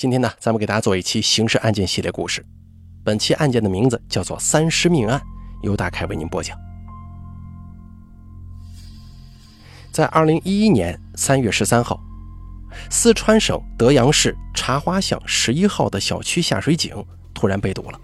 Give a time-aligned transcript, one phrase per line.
[0.00, 2.42] 今天呢，咱们给大家做一期刑事案件系列故事。
[3.04, 5.20] 本期案件的名字叫做“三尸命案”，
[5.62, 6.56] 由大凯为您播讲。
[9.92, 12.00] 在二零一一年三月十三号，
[12.88, 17.04] 四川省德阳市茶花巷十一号的小区下水井
[17.34, 18.00] 突然被堵了，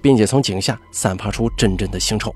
[0.00, 2.32] 并且从井下散发出阵阵的腥臭。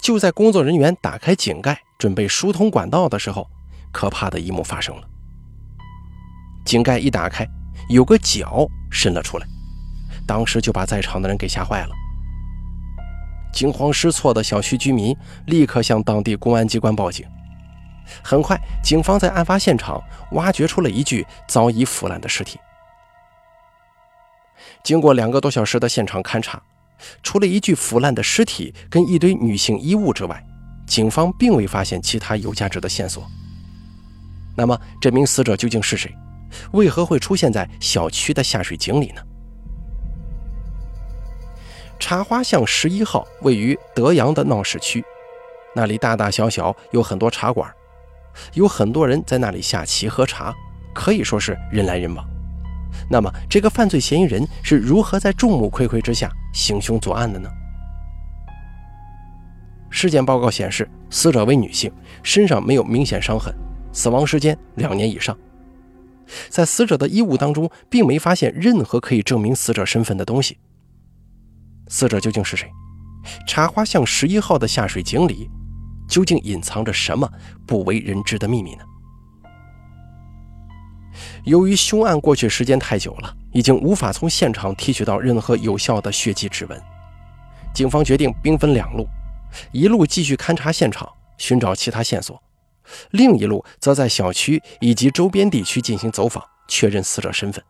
[0.00, 3.48] 就在工作人员打开井盖准备疏通管道的时候，
[3.92, 5.08] 可怕的一幕发生了。
[6.64, 7.46] 井盖一打开，
[7.88, 9.46] 有个脚伸了出来，
[10.26, 11.90] 当时就把在场的人给吓坏了。
[13.52, 15.14] 惊慌失措的小区居民
[15.46, 17.26] 立刻向当地公安机关报警。
[18.22, 22.58] 很快，警方在案发现场挖掘出了一具早已腐烂的尸体。
[24.82, 26.60] 经过两个多小时的现场勘查，
[27.22, 30.44] 除了一具腐烂的尸体跟一堆女性衣物之外，
[30.86, 33.24] 警方并未发现其他有价值的线索。
[34.56, 36.12] 那么，这名死者究竟是谁？
[36.72, 39.22] 为何会出现在小区的下水井里呢？
[41.98, 45.04] 茶花巷十一号位于德阳的闹市区，
[45.74, 47.72] 那里大大小小有很多茶馆，
[48.54, 50.52] 有很多人在那里下棋喝茶，
[50.92, 52.28] 可以说是人来人往。
[53.08, 57.48] 那么，这个犯罪嫌疑人是如何在众目睽睽之下行凶作案的呢？
[59.88, 63.54] 尸检报告显示，死者为女性，身上没有明显伤痕，
[63.92, 65.36] 死亡时间两年以上。
[66.48, 70.58] 在死者的衣物当中，并没发现任何可以证明死者身份的东西。
[71.88, 72.70] 死者究竟是谁？
[73.46, 75.48] 茶花巷十一号的下水井里，
[76.08, 77.30] 究竟隐藏着什么
[77.66, 78.84] 不为人知的秘密呢？
[81.44, 86.82] 由于凶案过去时间太久了，已经无法从现场提取到任何有效的血迹指纹，
[87.74, 89.06] 警方决定兵分两路：
[89.72, 92.42] 一路继续勘察现场，寻找其他线索。
[93.10, 97.62] 另一路则在小区以及周边地区进行走访，确认死者身份。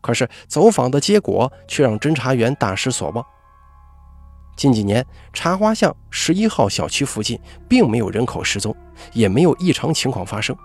[0.00, 3.26] 可是走访的结果却让侦查员大失所望。
[4.56, 7.38] 近几年，茶花巷十一号小区附近
[7.68, 8.74] 并没有人口失踪，
[9.12, 10.56] 也没有异常情况发生。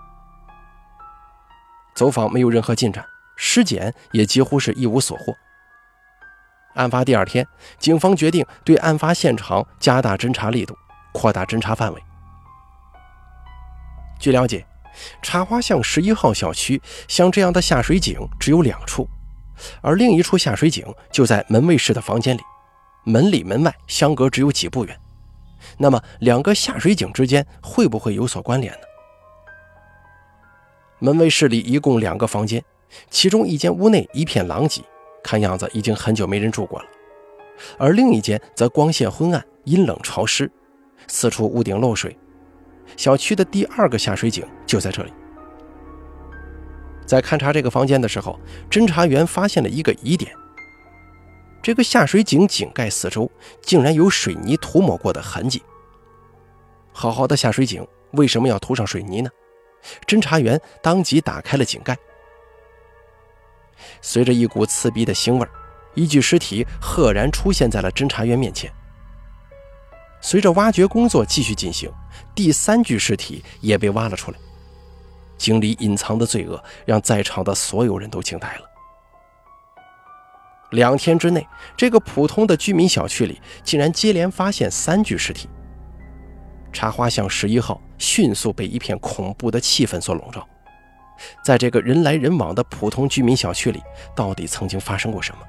[1.94, 3.04] 走访没有任何进展，
[3.36, 5.34] 尸检也几乎是一无所获。
[6.74, 7.46] 案发第二天，
[7.78, 10.74] 警方决定对案发现场加大侦查力度，
[11.12, 12.02] 扩大侦查范围。
[14.22, 14.64] 据了解，
[15.20, 19.08] 茶花巷十一号小区像这样的下水井只有两处，
[19.80, 22.40] 而另一处下水井就在门卫室的房间里，
[23.04, 24.96] 门里门外相隔只有几步远。
[25.76, 28.78] 那么，两个下水井之间会不会有所关联呢？
[31.00, 32.62] 门卫室里一共两个房间，
[33.10, 34.82] 其中一间屋内一片狼藉，
[35.24, 36.86] 看样子已经很久没人住过了，
[37.76, 40.48] 而另一间则光线昏暗、阴冷潮湿，
[41.08, 42.16] 四处屋顶漏水。
[42.96, 45.12] 小区的第二个下水井就在这里。
[47.04, 48.38] 在勘察这个房间的时候，
[48.70, 50.32] 侦查员发现了一个疑点：
[51.62, 53.30] 这个下水井井盖四周
[53.60, 55.62] 竟然有水泥涂抹过的痕迹。
[56.92, 59.30] 好好的下水井为什么要涂上水泥呢？
[60.06, 61.96] 侦查员当即打开了井盖，
[64.00, 65.46] 随着一股刺鼻的腥味，
[65.94, 68.72] 一具尸体赫然出现在了侦查员面前。
[70.22, 71.92] 随着挖掘工作继续进行，
[72.34, 74.38] 第三具尸体也被挖了出来。
[75.36, 78.62] 井里隐藏的罪恶让在场的所有人都惊呆了。
[80.70, 81.46] 两天之内，
[81.76, 85.48] 这个普通的居民小区里竟然接连发现三具尸体。
[86.72, 90.48] 茶花巷十一号迅速被一片恐怖的气氛所笼罩。
[91.44, 93.82] 在这个人来人往的普通居民小区里，
[94.14, 95.42] 到底曾经发生过什么？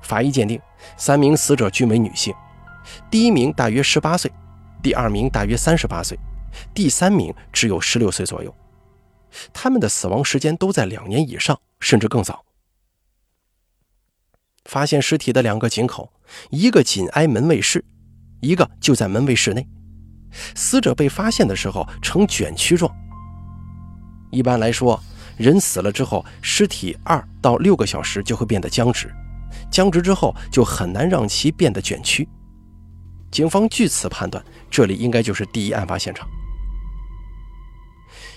[0.00, 0.60] 法医鉴定，
[0.96, 2.32] 三名死者均为女性。
[3.10, 4.30] 第一名大约十八岁，
[4.82, 6.18] 第二名大约三十八岁，
[6.74, 8.54] 第三名只有十六岁左右。
[9.52, 12.44] 他们的死亡时间都在两年以上，甚至更早。
[14.66, 16.12] 发现尸体的两个井口，
[16.50, 17.84] 一个紧挨门卫室，
[18.40, 19.66] 一个就在门卫室内。
[20.54, 22.94] 死者被发现的时候呈卷曲状。
[24.30, 25.02] 一般来说，
[25.36, 29.12] 人死了之后，尸体二到六个小时就会变得僵直，
[29.70, 32.28] 僵直之后就很难让其变得卷曲。
[33.32, 36.28] 警方据此判断，这里应该就是第一案发现场。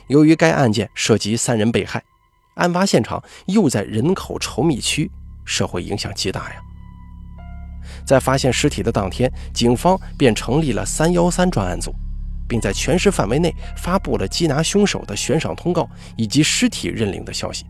[0.08, 2.02] 由于该案件涉及三人被害，
[2.56, 5.12] 案发现场又在人口稠密区，
[5.44, 6.62] 社会影响极大呀。
[8.06, 11.94] 在发现尸体的当天，警方便成立了“三幺三”专案组，
[12.48, 17.66] 并在全市范围内发布了缉拿凶手的悬赏通告以及尸体认领的消息。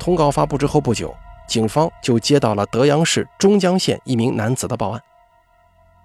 [0.00, 1.14] 通告发布之后不久。
[1.46, 5.00] 警方就接到了德阳市中江县一名男子的报案。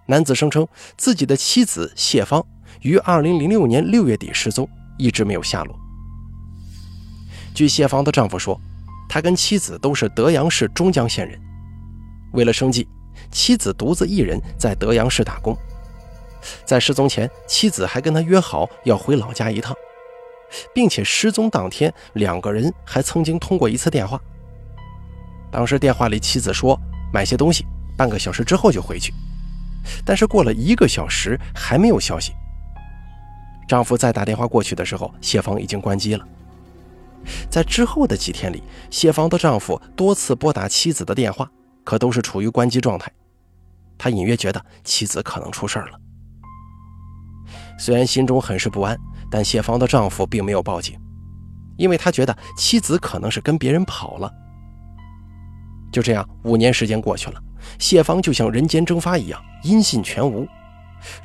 [0.05, 2.43] 男子声称自己的妻子谢芳
[2.81, 5.75] 于2006年6月底失踪，一直没有下落。
[7.53, 8.59] 据谢芳的丈夫说，
[9.07, 11.39] 他跟妻子都是德阳市中江县人，
[12.33, 12.87] 为了生计，
[13.31, 15.55] 妻子独自一人在德阳市打工。
[16.65, 19.75] 在失踪前，妻子还跟他约好要回老家一趟，
[20.73, 24.19] 并且失踪当天，两个人还曾经通过一次电话。
[25.51, 26.79] 当时电话里妻子说
[27.11, 27.65] 买些东西，
[27.97, 29.13] 半个小时之后就回去，
[30.05, 32.33] 但是过了一个小时还没有消息。
[33.67, 36.27] 丈夫再打电话过去的时候，谢芳已经关机了。
[37.49, 41.49] 在之后的几天里，谢芳的丈夫多次拨打妻子的电话，
[41.83, 43.11] 可都是处于关机状态。
[43.97, 45.99] 他隐约觉得妻子可能出事了。
[47.77, 48.97] 虽然心中很是不安，
[49.29, 50.97] 但谢芳的丈夫并没有报警，
[51.77, 54.31] 因为他觉得妻子可能是跟别人跑了。
[55.91, 57.41] 就这样，五年时间过去了，
[57.79, 60.47] 谢芳就像人间蒸发一样，音信全无。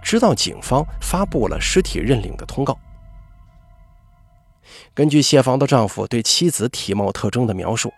[0.00, 2.78] 直到警方发布了尸体认领的通告。
[4.94, 7.92] 根据谢芳的丈夫对妻子体貌特征的描述，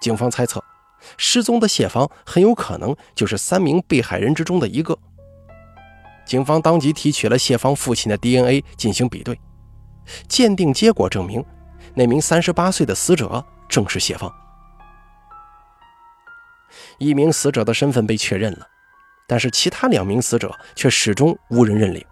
[0.00, 0.62] 警方猜测，
[1.16, 4.98] 失踪的谢芳很有可能就是三名被害人之中的一个。
[6.26, 9.38] 警方当即提取了谢芳父亲的 DNA 进行比对，
[10.28, 11.44] 鉴定结果证明，
[11.94, 14.32] 那名三十八岁的死者正是谢芳。
[17.02, 18.68] 一名死者的身份被确认了，
[19.26, 22.04] 但是其他两名死者却始终无人认领。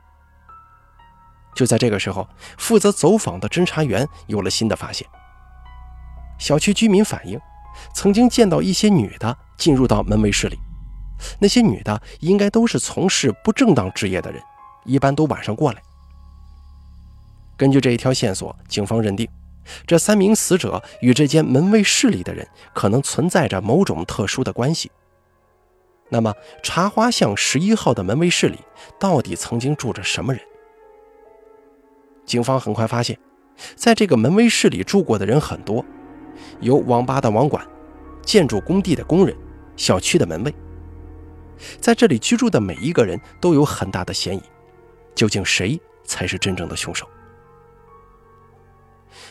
[1.54, 2.28] 就在这个时候，
[2.58, 5.06] 负责走访的侦查员有了新的发现。
[6.38, 7.38] 小区居民反映，
[7.94, 10.58] 曾经见到一些女的进入到门卫室里。
[11.38, 14.42] 那些女的应该都是从事不正当职业的人，
[14.84, 15.81] 一般都晚上过来。
[17.56, 19.28] 根据这一条线索，警方认定
[19.87, 24.90] 这三名死者与这间门卫室里的人可能存在着某种特殊的关系。
[26.08, 28.58] 那么，茶花巷十一号的门卫室里
[28.99, 30.43] 到底曾经住着什么人？
[32.26, 33.19] 警方很快发现，
[33.76, 35.84] 在这个门卫室里住过的人很多，
[36.61, 37.64] 有网吧的网管、
[38.23, 39.37] 建筑工地的工人、
[39.76, 40.55] 小区的门卫。
[41.78, 44.43] 在这里居住的每一个人都有很大的嫌疑，
[45.14, 47.06] 究竟谁才是真正的凶手？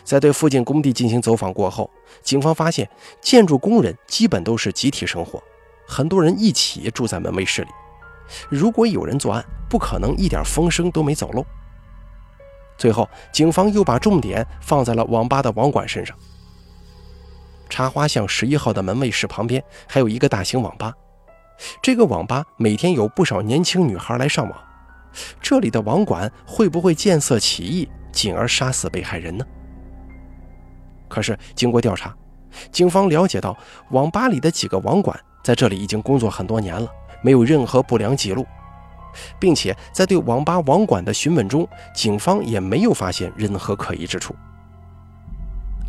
[0.09, 1.87] 在对附近工地进行走访过后，
[2.23, 2.89] 警方发现
[3.21, 5.39] 建筑工人基本都是集体生活，
[5.87, 7.67] 很多人一起住在门卫室里。
[8.49, 11.45] 如果有人作案，不可能一点风声都没走漏。
[12.75, 16.17] 最后，警方又把重点放在了网吧的网管身上。
[17.69, 20.91] 茶花巷十一号的门卫室旁边还有一个大型网吧。
[21.83, 24.59] 这个网吧每天有不少年轻女孩来上网，
[25.39, 29.45] 这里的网管会不会见色起意，进而杀死被害人呢？
[31.09, 32.15] 可是经过调查，
[32.71, 33.57] 警方了解到，
[33.89, 36.89] 网吧里的几个网管在这里已经工作很多年了，
[37.21, 38.45] 没有任何不良记录，
[39.37, 44.33] 并且在对网吧网管的询问中，警方也没有发现任何可疑之处。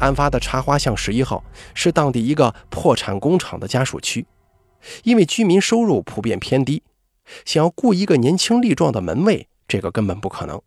[0.01, 1.45] 案发的茶花巷十一号
[1.75, 4.27] 是当地一个破产工厂的家属区。
[5.05, 6.83] 因为居民收入普遍偏低，
[7.45, 10.59] 想要雇一个年轻力壮的门卫，这个根本不可能。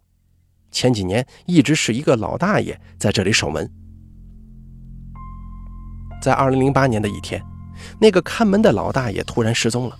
[0.70, 3.68] 前几年一直是一个老大爷在这里守门。
[6.24, 7.44] 在2008年的一天，
[8.00, 9.98] 那个看门的老大爷突然失踪了，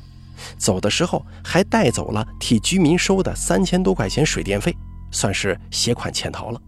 [0.58, 4.74] 走的时候还带走了替居民收的三千多块钱水电费，
[5.12, 6.62] 算是携款潜逃了。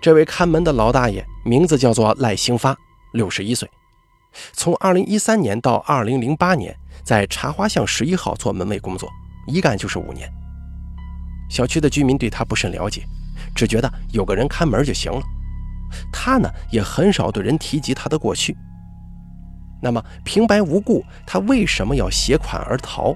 [0.00, 2.74] 这位看门的老大爷名字叫做赖兴发，
[3.12, 3.70] 六十一岁。
[4.54, 9.06] 从2013年到2008年，在茶花巷十一号做门卫工作，
[9.46, 10.32] 一干就是五年。
[11.50, 13.02] 小区的居民对他不甚了解，
[13.54, 15.20] 只觉得有个人看门就行了。
[16.12, 18.56] 他呢，也很少对人提及他的过去。
[19.80, 23.14] 那么平白无故，他为什么要携款而逃？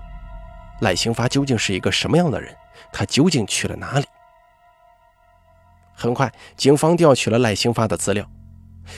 [0.80, 2.54] 赖兴发究竟是一个什么样的人？
[2.92, 4.06] 他究竟去了哪里？
[5.94, 8.28] 很快，警方调取了赖兴发的资料。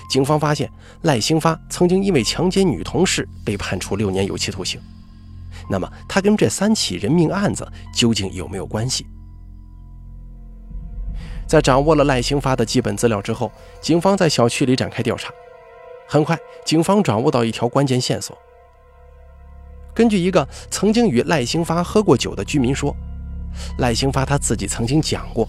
[0.09, 0.71] 警方发现
[1.03, 4.81] 赖兴发曾经因为强奸女同事被判处六年有期徒刑。
[5.69, 9.07] 那么，他跟这三起人命案子究竟有没有关系？
[11.47, 15.33] 在掌握了赖兴发的基本资料之后，警方在小区里展开调查。
[16.07, 18.37] 很快，警方掌握到一条关键线索。
[19.95, 22.95] 根据一个曾经与赖兴发喝过酒的居民说，
[23.79, 25.49] 赖兴发他自己曾经讲过，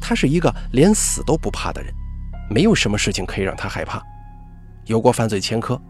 [0.00, 1.92] 他是一个连死都不怕的人。
[2.48, 4.00] 没有什么事情可以让他害怕，
[4.84, 5.80] 有过犯罪前科，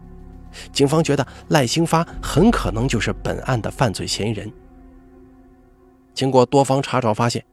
[0.71, 4.51] 警方觉得赖兴发很可能就是本案的犯罪嫌疑人。
[6.15, 7.45] 经过多方查找，发现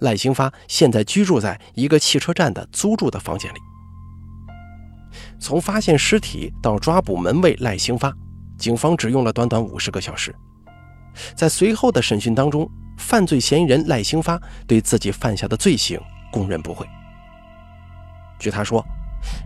[0.00, 3.58] 赖兴发现在居住在一个汽车站的租住的房间里。
[5.38, 8.12] 从发现尸体到抓捕门卫赖兴发，
[8.56, 10.34] 警方只用了短短五十个小时。
[11.34, 16.86] 在随后的审讯当中，犯罪嫌疑人赖兴发对自己犯下的罪行供认不讳。
[18.38, 18.84] 据他说，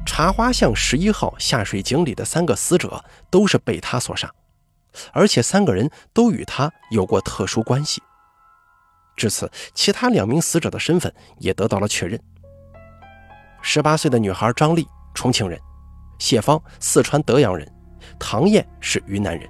[0.07, 4.31] 茶花巷十一号下水井里的三个死者都是被他所杀，
[5.13, 8.01] 而且三个人都与他有过特殊关系。
[9.17, 12.21] 至此，其他两名死者的身份也得到了确认。
[13.63, 15.59] 十八岁的女孩张丽，重庆人；
[16.19, 17.67] 谢芳，四川德阳人；
[18.19, 19.49] 唐艳是云南人。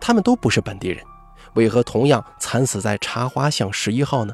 [0.00, 1.04] 他们都不是本地人，
[1.54, 4.32] 为何同样惨死在茶花巷十一号呢？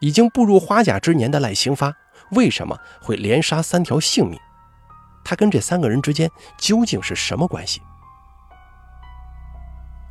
[0.00, 1.94] 已经步入花甲之年的赖兴发，
[2.32, 4.38] 为什么会连杀三条性命？
[5.24, 7.80] 他跟这三个人之间究竟是什么关系？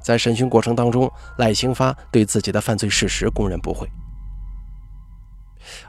[0.06, 3.90] 在审讯过程当中，赖兴发对自己的犯罪事实供认不讳。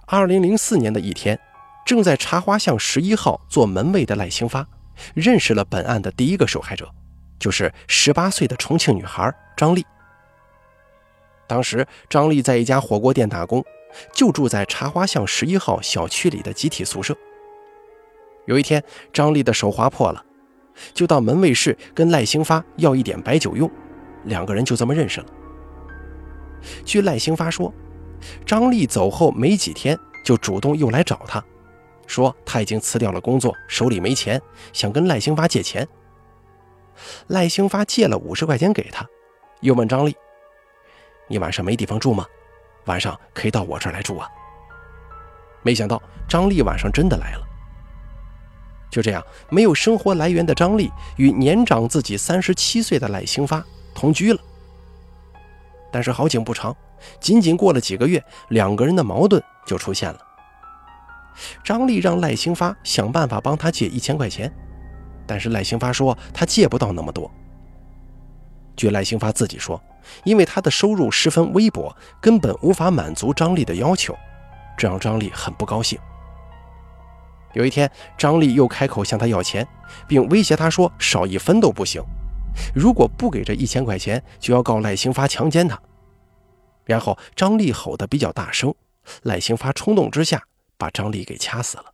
[0.06, 1.38] 二零零四年的一天，
[1.84, 4.66] 正在茶花巷十一号做门卫的赖兴发，
[5.12, 6.90] 认识了本案的第一个受害者。
[7.38, 9.84] 就是十八岁的重庆女孩张丽。
[11.46, 13.62] 当时张丽在一家火锅店打工，
[14.14, 17.14] 就住在茶花巷十一号小区里的集体宿舍。
[18.46, 18.82] 有一天，
[19.12, 20.24] 张丽的手划破了，
[20.94, 23.70] 就到门卫室跟赖兴发要一点白酒用，
[24.26, 25.26] 两个人就这么认识了。
[26.84, 27.72] 据赖兴发说，
[28.44, 31.42] 张丽走后没几天，就主动又来找他，
[32.06, 34.40] 说他已经辞掉了工作，手里没钱，
[34.72, 35.86] 想跟赖兴发借钱。
[37.28, 39.06] 赖兴发借了五十块钱给他，
[39.60, 40.16] 又问张丽
[41.28, 42.26] ：“你晚上没地方住吗？
[42.86, 44.28] 晚上可以到我这儿来住啊。”
[45.62, 47.46] 没想到张丽晚上真的来了。
[48.90, 53.62] 就这样，没有生活来源的张丽与年长自己三十七岁的赖兴发
[53.96, 54.40] 同居了。
[55.90, 56.76] 但是好景不长，
[57.18, 60.20] 仅仅过了几个月，两个人的矛盾就出现了。
[61.64, 64.52] 张丽让赖兴发想办法帮他借一千块钱。
[65.26, 67.28] 但是赖兴发说他借不到那么多。
[68.76, 69.82] 据赖兴发自己说，
[70.22, 74.16] 因为他的收入十分微薄，根本无法满足张丽的要求，
[74.76, 75.98] 这让张丽很不高兴。
[77.54, 79.66] 有一天，张丽又开口向他要钱，
[80.06, 82.02] 并威胁他说少一分都不行，
[82.74, 85.80] 如果不给这一千块钱，就要告赖兴发强奸他。
[86.84, 88.74] 然后张丽吼得比较大声，
[89.22, 90.42] 赖兴发冲动之下
[90.76, 91.84] 把张丽给掐死了。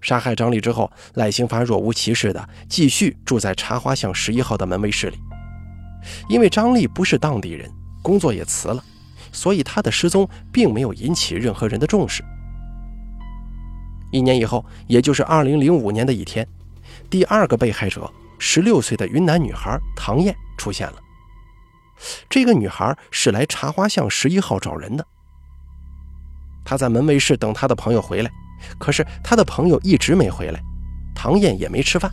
[0.00, 5.16] 杀害张丽之后，赖兴发若无其事的继续住在茶花巷十一号的门卫室里。
[6.28, 7.70] 因为张丽不是当地人，
[8.02, 8.82] 工作也辞了，
[9.30, 12.24] 所以他的失踪并没有引起任何人的重视。
[14.10, 16.44] 一年以后，也就是二零零五年的一天，
[17.08, 18.12] 第二个被害者
[18.44, 20.96] 十六岁的云南女孩唐燕出现了。
[22.28, 25.06] 这个女孩是来茶花巷十一号找人的，
[26.64, 28.30] 她在门卫室等她的朋友回来。
[28.80, 30.60] 可是他的朋友一直没回来，
[31.14, 32.10] 唐燕也没吃饭。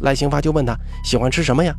[0.00, 1.74] 赖兴发就问她喜欢吃什么呀？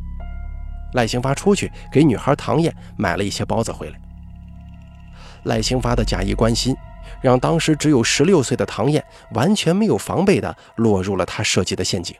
[0.94, 4.00] 赖兴发出去给女孩唐燕买了一些包子回来。
[5.44, 6.76] 赖兴发的假意关心，
[7.20, 12.14] 让当时只有十六岁的唐燕完全没有防备的落入了他设计的陷阱。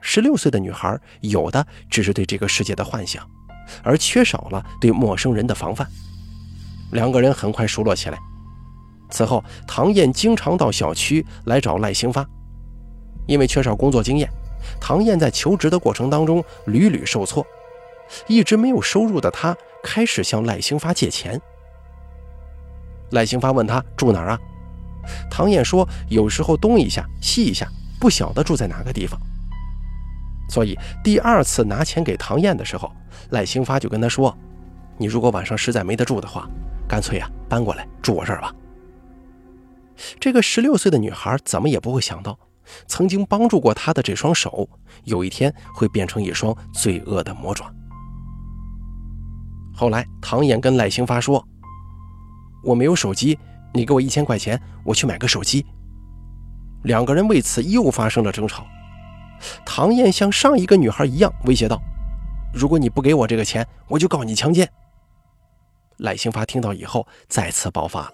[0.00, 3.28] 十六岁的女孩有的只是对这个世界的幻想，
[3.82, 5.86] 而缺少了对陌生人的防范。
[6.92, 8.18] 两个人很快熟络起来。
[9.10, 12.26] 此后，唐燕经常到小区来找赖兴发，
[13.26, 14.28] 因为缺少工作经验，
[14.80, 17.46] 唐燕在求职的过程当中屡屡受挫，
[18.26, 21.40] 一直没有收入的她开始向赖兴发借钱。
[23.12, 24.38] 赖兴发问他住哪儿啊？
[25.30, 27.66] 唐燕说有时候东一下西一下，
[27.98, 29.18] 不晓得住在哪个地方。
[30.48, 32.90] 所以第二次拿钱给唐燕的时候，
[33.30, 34.36] 赖兴发就跟他说
[34.96, 36.48] ：“你如果晚上实在没得住的话，
[36.88, 38.54] 干脆呀搬过来住我这儿吧。”
[40.18, 42.38] 这个十六岁的女孩怎么也不会想到，
[42.86, 44.68] 曾经帮助过她的这双手，
[45.04, 47.70] 有一天会变成一双罪恶的魔爪。
[49.74, 51.46] 后来，唐燕跟赖兴发说
[52.64, 53.38] ：“我没有手机，
[53.74, 55.66] 你给我一千块钱，我去买个手机。”
[56.84, 58.64] 两个人为此又发生了争吵。
[59.64, 61.80] 唐燕像上一个女孩一样威胁道
[62.52, 64.70] ：“如果你不给我这个钱，我就告你强奸。”
[65.98, 68.12] 赖兴发听到以后，再次爆发了。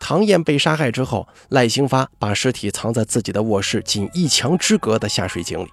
[0.00, 5.68] 唐燕被杀害之后，赖兴发把尸体藏在自己的卧室仅一墙之隔的下水井里。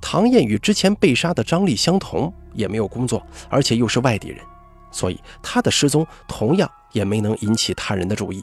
[0.00, 4.44] 唐燕与之前被杀的张丽相同，也没有工作，而且又是外地人，
[4.90, 8.42] 所以她的失踪同样也没能引起他人的注意。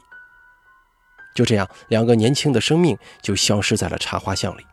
[1.36, 4.66] 就这样，两个年轻的生命就消失在了茶花巷里。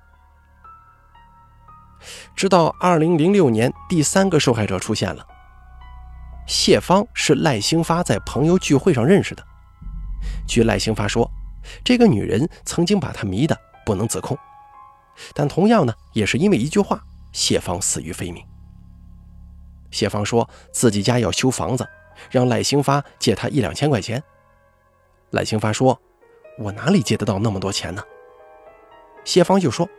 [2.36, 5.28] 直到2006年，第三个受害者出现了。
[6.48, 9.44] 谢芳是赖兴发在朋友聚会上认识的。
[10.48, 11.30] 据赖兴发说，
[11.84, 14.38] 这个女人曾经把他迷得不能自控，
[15.34, 17.04] 但同样呢，也是因为一句话，
[17.34, 18.42] 谢芳死于非命。
[19.92, 21.86] 谢芳说自己家要修房子，
[22.32, 24.24] 让赖兴发借他一两千块钱。
[25.32, 26.00] 赖兴发说
[26.58, 28.04] ：“我哪里借得到那么多钱呢？”
[29.26, 29.90] 谢芳就说：“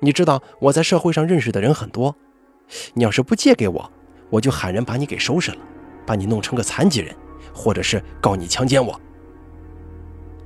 [0.00, 2.14] 你知道我在社会上认识的人很多，
[2.94, 3.92] 你要是不借给我，
[4.30, 5.58] 我就喊人把你给收拾了，
[6.06, 7.14] 把你弄成个残疾人，
[7.54, 9.00] 或者是告你强奸我。”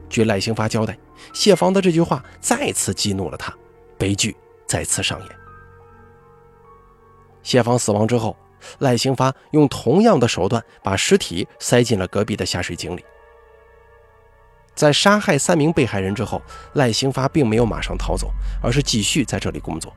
[0.08, 0.96] 据赖兴发交代，
[1.32, 3.52] 谢芳的这句话再次激怒了他，
[3.98, 5.28] 悲剧再次上演。
[7.42, 8.36] 谢芳死亡之后，
[8.78, 13.04] 赖兴发用同样的手段把尸体塞进了隔壁的下水井里。
[14.74, 16.42] 在杀害三名被害人之后，
[16.74, 18.30] 赖兴发并没有马上逃走，
[18.62, 19.92] 而是继续在这里工作。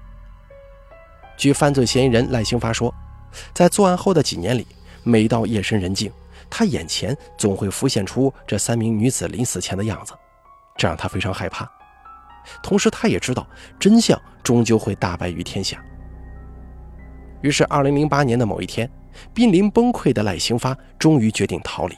[1.35, 2.93] 据犯罪嫌疑人赖兴发说，
[3.53, 4.65] 在作案后的几年里，
[5.03, 6.11] 每到夜深人静，
[6.49, 10.13] 他眼前总会浮现出这三名女子临死前的样子，
[10.75, 11.69] 这让他非常害怕。
[12.63, 13.45] 同时，他也知道
[13.79, 15.83] 真相终究会大白于天下。
[17.41, 18.89] 于是，2008年的某一天，
[19.33, 21.95] 濒临崩溃的赖兴发终于决定逃离。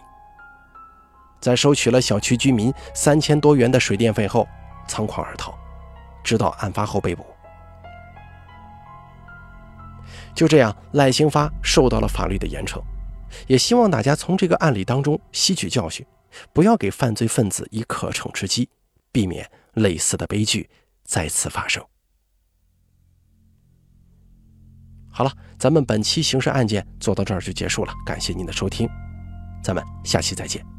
[1.40, 4.48] 在收取了小区居民三千多元的水电费后，
[4.88, 5.58] 仓皇而逃，
[6.24, 7.26] 直到案发后被捕。
[10.36, 12.82] 就这样，赖兴发受到了法律的严惩。
[13.46, 16.06] 也希望大家从这个案例当中吸取教训，
[16.52, 18.70] 不要给犯罪分子以可乘之机，
[19.12, 20.70] 避免类似的悲剧
[21.04, 21.84] 再次发生。
[25.12, 28.90] 好了，咱们本期刑事案件做到这儿就结束了，感谢您的收听，
[29.64, 30.79] 咱们下期再见。